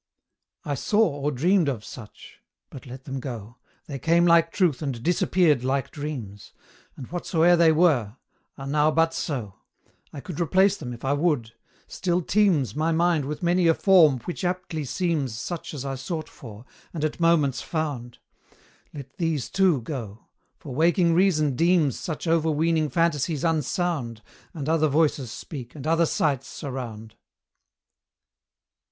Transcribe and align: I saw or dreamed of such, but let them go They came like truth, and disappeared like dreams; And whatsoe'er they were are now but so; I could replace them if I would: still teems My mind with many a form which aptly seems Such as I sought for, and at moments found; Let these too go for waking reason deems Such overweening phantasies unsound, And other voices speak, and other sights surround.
I 0.65 0.73
saw 0.73 1.07
or 1.21 1.31
dreamed 1.31 1.69
of 1.69 1.85
such, 1.85 2.39
but 2.71 2.87
let 2.87 3.03
them 3.03 3.19
go 3.19 3.57
They 3.85 3.99
came 3.99 4.25
like 4.25 4.51
truth, 4.51 4.81
and 4.81 5.03
disappeared 5.03 5.63
like 5.63 5.91
dreams; 5.91 6.53
And 6.97 7.05
whatsoe'er 7.11 7.55
they 7.55 7.71
were 7.71 8.15
are 8.57 8.65
now 8.65 8.89
but 8.89 9.13
so; 9.13 9.57
I 10.11 10.19
could 10.19 10.39
replace 10.41 10.75
them 10.75 10.91
if 10.91 11.05
I 11.05 11.13
would: 11.13 11.51
still 11.87 12.23
teems 12.23 12.75
My 12.75 12.91
mind 12.91 13.25
with 13.25 13.43
many 13.43 13.67
a 13.67 13.75
form 13.75 14.17
which 14.21 14.43
aptly 14.43 14.85
seems 14.85 15.37
Such 15.37 15.71
as 15.71 15.85
I 15.85 15.93
sought 15.93 16.29
for, 16.29 16.65
and 16.95 17.05
at 17.05 17.19
moments 17.19 17.61
found; 17.61 18.17
Let 18.95 19.17
these 19.17 19.51
too 19.51 19.81
go 19.81 20.29
for 20.57 20.73
waking 20.73 21.13
reason 21.13 21.55
deems 21.55 21.99
Such 21.99 22.25
overweening 22.25 22.89
phantasies 22.89 23.43
unsound, 23.43 24.23
And 24.51 24.67
other 24.67 24.87
voices 24.87 25.31
speak, 25.31 25.75
and 25.75 25.85
other 25.85 26.07
sights 26.07 26.47
surround. 26.47 27.13